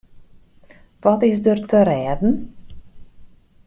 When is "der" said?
1.45-1.59